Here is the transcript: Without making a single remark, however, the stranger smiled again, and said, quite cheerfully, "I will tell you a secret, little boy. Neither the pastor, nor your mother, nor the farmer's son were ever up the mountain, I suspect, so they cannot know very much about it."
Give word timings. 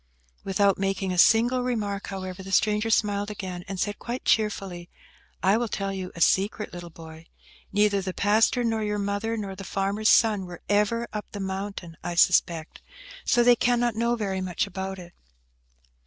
Without 0.43 0.79
making 0.79 1.11
a 1.11 1.17
single 1.19 1.61
remark, 1.61 2.07
however, 2.07 2.41
the 2.41 2.51
stranger 2.51 2.89
smiled 2.89 3.29
again, 3.29 3.63
and 3.67 3.79
said, 3.79 3.99
quite 3.99 4.25
cheerfully, 4.25 4.89
"I 5.43 5.57
will 5.57 5.67
tell 5.67 5.93
you 5.93 6.11
a 6.15 6.21
secret, 6.21 6.73
little 6.73 6.89
boy. 6.89 7.27
Neither 7.71 8.01
the 8.01 8.11
pastor, 8.11 8.63
nor 8.63 8.81
your 8.83 8.97
mother, 8.97 9.37
nor 9.37 9.55
the 9.55 9.63
farmer's 9.63 10.09
son 10.09 10.47
were 10.47 10.63
ever 10.67 11.07
up 11.13 11.27
the 11.33 11.39
mountain, 11.39 11.97
I 12.03 12.15
suspect, 12.15 12.81
so 13.25 13.43
they 13.43 13.55
cannot 13.55 13.93
know 13.93 14.15
very 14.15 14.41
much 14.41 14.65
about 14.65 14.97
it." 14.97 15.13